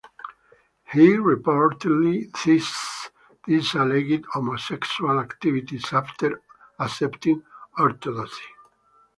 [0.93, 3.11] He reportedly ceased
[3.45, 6.41] these alleged homosexual activities after
[6.79, 7.43] accepting
[7.77, 8.41] Orthodoxy.